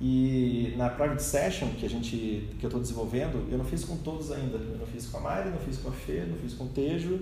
E 0.00 0.74
na 0.76 0.88
private 0.88 1.22
session 1.22 1.68
que 1.78 1.84
a 1.84 1.88
gente 1.88 2.48
que 2.58 2.64
eu 2.64 2.68
estou 2.68 2.80
desenvolvendo, 2.80 3.46
eu 3.50 3.58
não 3.58 3.64
fiz 3.64 3.84
com 3.84 3.96
todos 3.96 4.30
ainda. 4.30 4.56
Eu 4.56 4.78
não 4.78 4.86
fiz 4.86 5.06
com 5.06 5.18
a 5.18 5.20
Mari, 5.20 5.50
não 5.50 5.58
fiz 5.58 5.76
com 5.78 5.88
a 5.88 5.92
Fê, 5.92 6.24
não 6.26 6.36
fiz 6.36 6.54
com 6.54 6.64
o 6.64 6.68
Tejo 6.68 7.20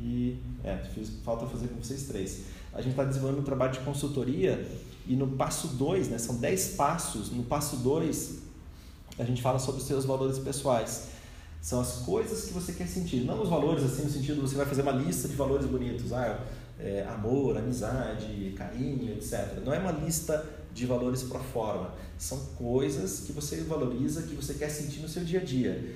e 0.00 0.38
é, 0.64 0.76
fiz, 0.94 1.10
falta 1.24 1.44
fazer 1.46 1.68
com 1.68 1.82
vocês 1.82 2.04
três. 2.04 2.44
A 2.72 2.80
gente 2.80 2.92
está 2.92 3.04
desenvolvendo 3.04 3.40
um 3.40 3.44
trabalho 3.44 3.72
de 3.72 3.80
consultoria 3.80 4.66
e 5.06 5.16
no 5.16 5.26
passo 5.26 5.68
2, 5.68 6.08
né, 6.08 6.18
são 6.18 6.36
10 6.36 6.76
passos, 6.76 7.30
no 7.30 7.42
passo 7.42 7.76
2 7.76 8.51
a 9.22 9.24
gente 9.24 9.40
fala 9.40 9.58
sobre 9.58 9.80
os 9.80 9.86
seus 9.86 10.04
valores 10.04 10.38
pessoais. 10.38 11.08
São 11.60 11.80
as 11.80 11.98
coisas 11.98 12.44
que 12.44 12.52
você 12.52 12.72
quer 12.72 12.88
sentir, 12.88 13.24
não 13.24 13.40
os 13.40 13.48
valores 13.48 13.84
assim 13.84 14.02
no 14.02 14.10
sentido 14.10 14.40
você 14.40 14.56
vai 14.56 14.66
fazer 14.66 14.82
uma 14.82 14.92
lista 14.92 15.28
de 15.28 15.36
valores 15.36 15.64
bonitos, 15.64 16.12
ah, 16.12 16.44
é, 16.78 17.06
amor, 17.08 17.56
amizade, 17.56 18.52
carinho, 18.56 19.12
etc. 19.12 19.60
Não 19.64 19.72
é 19.72 19.78
uma 19.78 19.92
lista 19.92 20.44
de 20.74 20.86
valores 20.86 21.22
pro 21.22 21.38
forma. 21.38 21.94
São 22.18 22.38
coisas 22.56 23.20
que 23.20 23.32
você 23.32 23.58
valoriza, 23.58 24.22
que 24.22 24.34
você 24.34 24.54
quer 24.54 24.70
sentir 24.70 25.00
no 25.00 25.08
seu 25.08 25.22
dia 25.22 25.40
a 25.40 25.44
dia. 25.44 25.94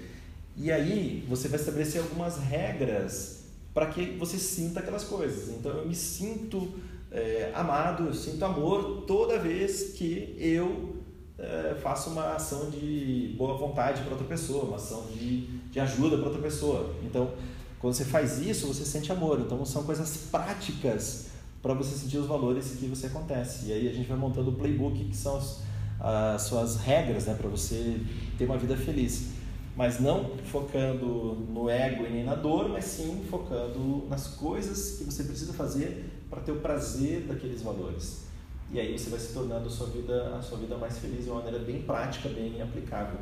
E 0.56 0.70
aí 0.70 1.26
você 1.28 1.48
vai 1.48 1.58
estabelecer 1.58 2.00
algumas 2.00 2.38
regras 2.38 3.40
para 3.74 3.86
que 3.86 4.12
você 4.12 4.38
sinta 4.38 4.80
aquelas 4.80 5.04
coisas. 5.04 5.48
Então 5.48 5.72
eu 5.72 5.86
me 5.86 5.94
sinto 5.94 6.74
é, 7.10 7.50
amado, 7.54 8.06
eu 8.06 8.14
sinto 8.14 8.44
amor 8.44 9.02
toda 9.06 9.38
vez 9.38 9.94
que 9.94 10.34
eu 10.38 10.95
é, 11.38 11.76
faço 11.82 12.10
uma 12.10 12.34
ação 12.34 12.70
de 12.70 13.34
boa 13.36 13.56
vontade 13.56 14.02
para 14.02 14.12
outra 14.12 14.26
pessoa, 14.26 14.64
uma 14.64 14.76
ação 14.76 15.06
de, 15.12 15.46
de 15.70 15.78
ajuda 15.80 16.16
para 16.16 16.26
outra 16.26 16.42
pessoa. 16.42 16.94
Então, 17.02 17.30
quando 17.78 17.94
você 17.94 18.04
faz 18.04 18.38
isso, 18.38 18.66
você 18.66 18.84
sente 18.84 19.12
amor. 19.12 19.40
Então, 19.40 19.64
são 19.64 19.84
coisas 19.84 20.28
práticas 20.30 21.26
para 21.62 21.74
você 21.74 21.96
sentir 21.96 22.18
os 22.18 22.26
valores 22.26 22.76
que 22.78 22.86
você 22.86 23.06
acontece. 23.06 23.66
E 23.66 23.72
aí 23.72 23.88
a 23.88 23.92
gente 23.92 24.08
vai 24.08 24.16
montando 24.16 24.50
o 24.50 24.54
playbook, 24.54 25.04
que 25.04 25.16
são 25.16 25.36
as, 25.36 25.62
as 26.00 26.42
suas 26.42 26.76
regras 26.76 27.26
né, 27.26 27.34
para 27.34 27.48
você 27.48 28.00
ter 28.38 28.46
uma 28.46 28.56
vida 28.56 28.76
feliz. 28.76 29.30
Mas 29.76 30.00
não 30.00 30.38
focando 30.44 31.34
no 31.50 31.68
ego 31.68 32.06
e 32.06 32.10
nem 32.10 32.24
na 32.24 32.34
dor, 32.34 32.68
mas 32.70 32.86
sim 32.86 33.22
focando 33.28 34.06
nas 34.08 34.28
coisas 34.28 34.96
que 34.96 35.04
você 35.04 35.24
precisa 35.24 35.52
fazer 35.52 36.24
para 36.30 36.40
ter 36.40 36.52
o 36.52 36.60
prazer 36.60 37.26
daqueles 37.26 37.60
valores. 37.60 38.25
E 38.72 38.80
aí 38.80 38.98
você 38.98 39.10
vai 39.10 39.18
se 39.18 39.32
tornando 39.32 39.66
a 39.68 39.70
sua 39.70 39.86
vida, 39.86 40.34
a 40.36 40.42
sua 40.42 40.58
vida 40.58 40.76
mais 40.76 40.98
feliz 40.98 41.24
de 41.24 41.30
uma 41.30 41.42
maneira 41.42 41.64
bem 41.64 41.82
prática, 41.82 42.28
bem 42.28 42.60
aplicável. 42.60 43.20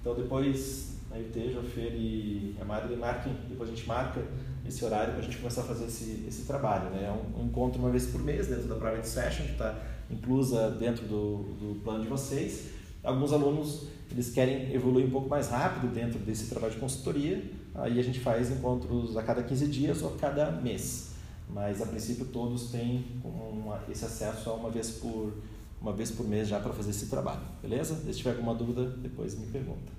Então 0.00 0.14
depois, 0.14 0.96
a 1.10 1.18
Itejo, 1.18 1.58
a 1.58 1.62
Fer 1.62 1.92
e 1.94 2.56
a 2.60 2.64
Mari 2.64 2.96
marquem, 2.96 3.36
depois 3.48 3.68
a 3.68 3.74
gente 3.74 3.86
marca 3.86 4.22
esse 4.66 4.84
horário 4.84 5.12
para 5.12 5.22
a 5.22 5.24
gente 5.24 5.36
começar 5.38 5.62
a 5.62 5.64
fazer 5.64 5.86
esse, 5.86 6.24
esse 6.26 6.44
trabalho. 6.44 6.90
Né? 6.90 7.04
É 7.04 7.10
um, 7.10 7.42
um, 7.42 7.46
encontro 7.46 7.78
uma 7.78 7.90
vez 7.90 8.06
por 8.06 8.22
mês 8.22 8.46
dentro 8.46 8.68
da 8.68 8.76
Private 8.76 9.08
Session, 9.08 9.44
que 9.44 9.52
está 9.52 9.78
inclusa 10.10 10.70
dentro 10.70 11.06
do, 11.06 11.42
do 11.60 11.80
plano 11.82 12.02
de 12.02 12.08
vocês. 12.08 12.70
Alguns 13.02 13.32
alunos 13.32 13.88
eles 14.10 14.30
querem 14.30 14.72
evoluir 14.72 15.06
um 15.06 15.10
pouco 15.10 15.28
mais 15.28 15.48
rápido 15.48 15.92
dentro 15.92 16.18
desse 16.18 16.48
trabalho 16.48 16.72
de 16.72 16.80
consultoria, 16.80 17.42
aí 17.74 17.98
a 17.98 18.02
gente 18.02 18.20
faz 18.20 18.50
encontros 18.50 19.16
a 19.16 19.22
cada 19.22 19.42
15 19.42 19.66
dias 19.66 20.02
ou 20.02 20.14
a 20.14 20.16
cada 20.16 20.50
mês. 20.52 21.15
Mas 21.48 21.80
a 21.80 21.86
princípio 21.86 22.26
todos 22.26 22.70
têm 22.70 23.04
uma, 23.24 23.82
esse 23.88 24.04
acesso 24.04 24.50
a 24.50 24.54
uma 24.54 24.70
vez 24.70 24.90
por 24.90 25.32
uma 25.80 25.92
vez 25.92 26.10
por 26.10 26.26
mês 26.26 26.48
já 26.48 26.58
para 26.58 26.72
fazer 26.72 26.90
esse 26.90 27.06
trabalho, 27.06 27.42
beleza? 27.62 27.94
Se 27.94 28.12
tiver 28.18 28.30
alguma 28.30 28.54
dúvida, 28.54 28.86
depois 28.86 29.38
me 29.38 29.46
pergunta. 29.46 29.92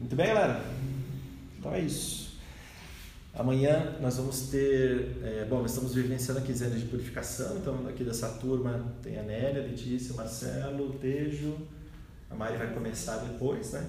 Muito 0.00 0.16
bem, 0.16 0.28
galera? 0.28 0.62
Então 1.58 1.74
é 1.74 1.80
isso. 1.80 2.28
Amanhã 3.34 3.96
nós 4.00 4.16
vamos 4.16 4.48
ter, 4.48 5.16
é, 5.22 5.46
bom, 5.48 5.60
nós 5.60 5.70
estamos 5.70 5.94
vivenciando 5.94 6.40
a 6.40 6.42
quinzena 6.42 6.76
de 6.76 6.86
purificação, 6.86 7.58
então 7.58 7.86
aqui 7.86 8.02
dessa 8.02 8.28
turma 8.30 8.92
tem 9.02 9.18
a 9.18 9.22
Nélia, 9.22 9.62
Letícia, 9.62 10.14
Marcelo, 10.14 10.94
Tejo, 10.94 11.56
a 12.30 12.34
Mari 12.34 12.56
vai 12.56 12.72
começar 12.74 13.18
depois, 13.18 13.72
né? 13.72 13.86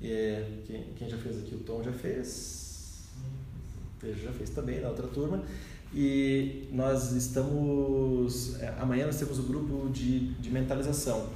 E, 0.00 0.62
quem, 0.66 0.84
quem 0.96 1.08
já 1.08 1.16
fez 1.18 1.38
aqui, 1.38 1.54
o 1.54 1.60
Tom 1.60 1.82
já 1.82 1.92
fez, 1.92 2.61
já 4.04 4.32
fez 4.32 4.50
também 4.50 4.80
na 4.80 4.88
outra 4.88 5.06
turma. 5.06 5.42
E 5.94 6.68
nós 6.72 7.12
estamos, 7.12 8.58
é, 8.60 8.74
amanhã 8.80 9.06
nós 9.06 9.18
temos 9.18 9.38
o 9.38 9.42
grupo 9.42 9.90
de, 9.90 10.32
de 10.34 10.50
mentalização. 10.50 11.28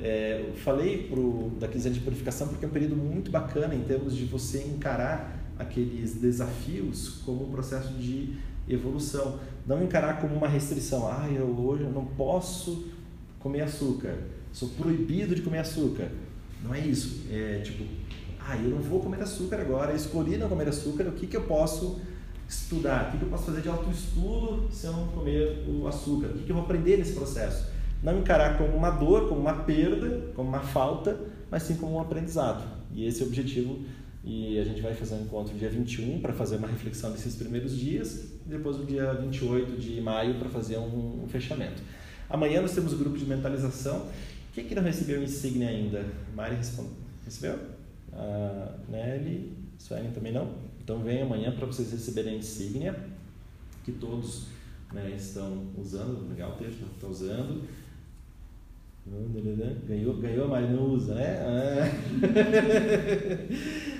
É, 0.00 0.44
eu 0.48 0.54
falei 0.56 1.06
pro, 1.06 1.50
da 1.60 1.68
quinzena 1.68 1.94
de 1.94 2.00
purificação 2.00 2.48
porque 2.48 2.64
é 2.64 2.68
um 2.68 2.72
período 2.72 2.96
muito 2.96 3.30
bacana 3.30 3.74
em 3.74 3.82
termos 3.82 4.16
de 4.16 4.24
você 4.24 4.64
encarar 4.64 5.40
aqueles 5.58 6.14
desafios 6.14 7.20
como 7.24 7.44
um 7.44 7.50
processo 7.50 7.92
de 7.94 8.34
evolução. 8.68 9.38
Não 9.66 9.82
encarar 9.82 10.20
como 10.20 10.34
uma 10.34 10.48
restrição. 10.48 11.06
Ah, 11.06 11.28
eu 11.30 11.46
hoje 11.46 11.84
não 11.84 12.04
posso 12.04 12.88
comer 13.38 13.60
açúcar. 13.62 14.16
Sou 14.52 14.68
proibido 14.70 15.34
de 15.34 15.42
comer 15.42 15.58
açúcar. 15.58 16.08
Não 16.64 16.74
é 16.74 16.80
isso. 16.80 17.26
É 17.30 17.60
tipo, 17.60 17.84
ah, 18.40 18.56
eu 18.56 18.70
não 18.70 18.78
vou 18.78 19.00
comer 19.00 19.20
açúcar 19.22 19.60
agora. 19.60 19.94
escolhi 19.94 20.36
não 20.36 20.48
comer 20.48 20.68
açúcar. 20.68 21.04
O 21.04 21.12
que, 21.12 21.26
que 21.26 21.36
eu 21.36 21.42
posso 21.42 22.00
estudar? 22.48 23.08
O 23.08 23.12
que, 23.12 23.18
que 23.18 23.24
eu 23.24 23.28
posso 23.28 23.44
fazer 23.44 23.62
de 23.62 23.68
autoestudo 23.68 24.68
se 24.70 24.86
eu 24.86 24.92
não 24.92 25.08
comer 25.08 25.64
o 25.68 25.86
açúcar? 25.86 26.26
O 26.28 26.32
que, 26.34 26.44
que 26.44 26.50
eu 26.50 26.56
vou 26.56 26.64
aprender 26.64 26.96
nesse 26.96 27.12
processo? 27.12 27.66
Não 28.02 28.18
encarar 28.18 28.58
como 28.58 28.76
uma 28.76 28.90
dor, 28.90 29.28
como 29.28 29.40
uma 29.40 29.54
perda, 29.54 30.32
como 30.34 30.48
uma 30.48 30.60
falta, 30.60 31.20
mas 31.50 31.62
sim 31.62 31.76
como 31.76 31.94
um 31.94 32.00
aprendizado. 32.00 32.64
E 32.92 33.06
esse 33.06 33.22
é 33.22 33.24
o 33.24 33.28
objetivo 33.28 33.78
e 34.24 34.58
a 34.58 34.64
gente 34.64 34.80
vai 34.80 34.94
fazer 34.94 35.16
um 35.16 35.22
encontro 35.22 35.56
dia 35.56 35.68
21 35.68 36.20
para 36.20 36.32
fazer 36.32 36.56
uma 36.56 36.68
reflexão 36.68 37.10
desses 37.10 37.34
primeiros 37.34 37.76
dias, 37.76 38.28
depois 38.46 38.76
no 38.76 38.84
dia 38.84 39.12
28 39.14 39.80
de 39.80 40.00
maio 40.00 40.38
para 40.38 40.48
fazer 40.48 40.78
um, 40.78 41.24
um, 41.24 41.28
fechamento. 41.28 41.82
Amanhã 42.30 42.62
nós 42.62 42.72
temos 42.72 42.92
o 42.92 42.96
grupo 42.96 43.18
de 43.18 43.26
mentalização. 43.26 44.06
Quem 44.54 44.64
que 44.64 44.74
não 44.74 44.82
recebeu 44.82 45.22
insígnia 45.22 45.68
ainda? 45.68 46.04
Mari 46.34 46.56
recebeu? 47.24 47.58
A 48.12 48.74
Nelly, 48.88 49.52
Suelen 49.78 50.12
também 50.12 50.32
não? 50.32 50.54
Então 50.82 51.00
vem 51.00 51.22
amanhã 51.22 51.52
para 51.52 51.66
vocês 51.66 51.92
receberem 51.92 52.34
a 52.34 52.36
insígnia, 52.36 52.94
que 53.84 53.92
todos 53.92 54.48
né, 54.92 55.12
estão 55.16 55.68
usando, 55.78 56.28
legal 56.28 56.52
o 56.52 56.56
texto, 56.56 56.84
estão 56.92 57.10
usando. 57.10 57.62
Ganhou, 59.86 60.16
ganhou, 60.18 60.48
mas 60.48 60.70
não 60.70 60.90
usa, 60.90 61.14
né? 61.14 61.38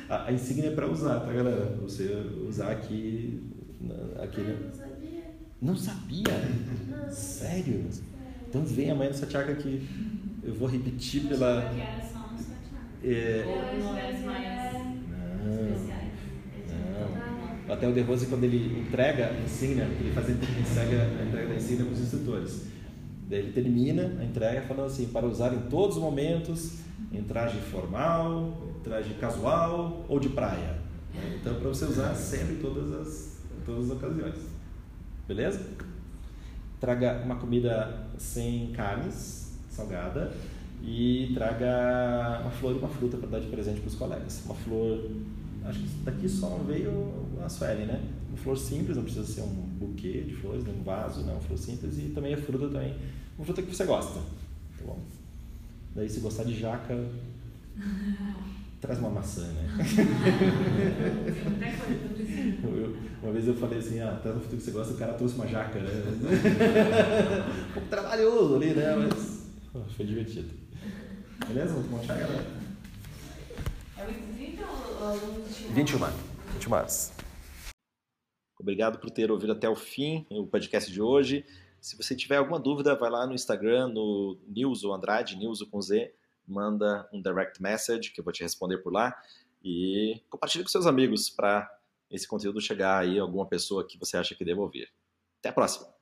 a, 0.09 0.27
a 0.27 0.33
insígnia 0.33 0.71
é 0.71 0.75
para 0.75 0.89
usar, 0.89 1.19
tá, 1.21 1.33
galera? 1.33 1.77
Você 1.83 2.05
usar 2.47 2.71
aqui. 2.71 3.43
aqui 4.23 4.43
né? 4.43 4.57
não 4.63 4.73
sabia. 4.73 5.25
Não 5.61 5.77
sabia? 5.77 6.23
Não. 6.89 7.11
Sério? 7.11 7.85
Então 8.49 8.65
vem 8.65 8.91
amanhã 8.91 9.13
Satyaga 9.13 9.57
que 9.57 9.85
eu 10.45 10.55
vou 10.55 10.69
repetir 10.69 11.27
pela. 11.27 11.69
É... 13.05 13.45
Não. 17.69 17.75
Até 17.75 17.89
o 17.89 17.93
De 17.93 18.01
Rose, 18.03 18.27
quando 18.27 18.45
ele 18.45 18.81
entrega 18.81 19.31
a 19.31 19.41
insígnia, 19.41 19.85
ele 19.85 20.13
faz 20.13 20.29
a 20.29 20.33
entrega, 20.33 21.03
a 21.21 21.25
entrega 21.25 21.49
da 21.49 21.55
insígnia 21.55 21.85
para 21.85 21.95
os 21.95 22.01
instrutores. 22.01 22.67
Daí 23.29 23.39
ele 23.39 23.53
termina 23.53 24.19
a 24.21 24.25
entrega 24.25 24.63
falando 24.63 24.87
assim, 24.87 25.07
para 25.07 25.27
usar 25.27 25.55
em 25.55 25.63
todos 25.71 25.97
os 25.97 26.03
momentos, 26.03 26.81
em 27.13 27.23
traje 27.23 27.59
formal, 27.59 28.63
em 28.77 28.83
traje 28.83 29.15
casual 29.15 30.05
ou 30.09 30.21
de 30.21 30.29
praia. 30.29 30.83
Então, 31.41 31.55
para 31.55 31.69
você 31.69 31.85
usar 31.85 32.15
sempre 32.15 32.55
em 32.55 32.59
todas 32.59 32.93
as, 32.93 33.39
em 33.59 33.65
todas 33.65 33.91
as 33.91 33.97
ocasiões. 33.97 34.35
Beleza? 35.27 35.67
Traga 36.81 37.23
uma 37.25 37.37
comida 37.37 38.07
sem 38.19 38.73
carnes, 38.73 39.59
salgada, 39.71 40.33
e 40.83 41.31
traga 41.35 42.41
uma 42.43 42.51
flor 42.51 42.75
e 42.75 42.79
uma 42.79 42.89
fruta 42.89 43.17
para 43.17 43.29
dar 43.29 43.41
de 43.41 43.47
presente 43.47 43.81
para 43.81 43.89
os 43.89 43.95
colegas. 43.95 44.43
Uma 44.45 44.55
flor, 44.55 45.11
acho 45.65 45.79
que 45.79 45.89
daqui 46.05 46.29
só 46.29 46.49
veio 46.67 47.13
a 47.45 47.49
Sueli, 47.49 47.85
né? 47.85 48.01
Uma 48.29 48.39
flor 48.39 48.59
simples, 48.59 48.97
não 48.97 49.05
precisa 49.05 49.27
ser 49.27 49.43
um 49.43 49.55
buquê 49.79 50.23
de 50.23 50.35
flores, 50.35 50.65
um 50.67 50.83
vaso, 50.83 51.23
não, 51.23 51.35
uma 51.35 51.41
flor 51.41 51.59
simples, 51.59 51.99
e 51.99 52.11
também 52.11 52.35
a 52.35 52.37
fruta 52.37 52.69
também 52.69 52.95
uma 53.39 53.45
fruta 53.45 53.63
que 53.63 53.75
você 53.75 53.85
gosta. 53.85 54.21
Tá 54.79 54.85
bom? 54.85 54.99
Daí, 55.95 56.09
se 56.09 56.21
gostar 56.21 56.45
de 56.45 56.59
jaca, 56.59 56.97
traz 58.81 58.99
uma 58.99 59.11
maçã, 59.11 59.43
né? 59.43 59.69
eu, 62.65 62.97
uma 63.23 63.33
vez 63.33 63.47
eu 63.47 63.55
falei 63.55 63.79
assim, 63.79 64.01
ah, 64.01 64.19
traz 64.23 64.37
uma 64.37 64.41
fruta 64.41 64.57
que 64.57 64.63
você 64.63 64.71
gosta, 64.71 64.95
o 64.95 64.97
cara 64.97 65.15
trouxe 65.15 65.35
uma 65.35 65.47
jaca, 65.47 65.79
né? 65.79 65.91
um 67.71 67.73
pouco 67.73 67.89
trabalhoso 67.89 68.57
ali, 68.57 68.75
né? 68.75 68.97
Mas 68.97 69.93
foi 69.93 70.07
divertido. 70.07 70.62
Beleza? 71.47 71.75
Vamos 71.75 71.89
tomar 71.89 72.03
um 72.03 72.05
chá, 72.05 72.15
galera? 72.15 72.47
É 73.99 74.05
20 74.07 74.63
ou 74.63 75.17
21? 75.17 75.75
21, 75.75 75.99
21 76.55 76.73
horas. 76.73 77.13
Obrigado 78.59 78.99
por 78.99 79.11
ter 79.11 79.31
ouvido 79.31 79.53
até 79.53 79.69
o 79.69 79.75
fim 79.75 80.27
o 80.31 80.47
podcast 80.47 80.91
de 80.91 81.03
hoje. 81.03 81.45
Se 81.81 81.97
você 81.97 82.15
tiver 82.15 82.37
alguma 82.37 82.61
dúvida, 82.61 82.95
vai 82.95 83.11
lá 83.11 83.27
no 83.27 83.35
Instagram, 83.35 83.89
no 83.89 84.39
Nilson 84.47 84.95
Andrade, 84.95 85.37
Nilson 85.37 85.67
com 85.67 85.81
Z, 85.81 86.15
manda 86.47 87.09
um 87.13 87.21
direct 87.21 87.61
message 87.61 88.13
que 88.13 88.21
eu 88.21 88.25
vou 88.25 88.33
te 88.33 88.43
responder 88.43 88.79
por 88.79 88.93
lá 88.93 89.21
e 89.65 90.23
compartilhe 90.31 90.63
com 90.63 90.71
seus 90.71 90.87
amigos 90.87 91.29
para 91.29 91.69
esse 92.09 92.27
conteúdo 92.29 92.61
chegar 92.61 92.99
aí 92.99 93.19
a 93.19 93.23
alguma 93.23 93.47
pessoa 93.47 93.87
que 93.87 93.99
você 93.99 94.17
acha 94.17 94.35
que 94.35 94.45
deva 94.45 94.61
ouvir. 94.61 94.89
Até 95.41 95.49
a 95.49 95.53
próxima! 95.53 96.02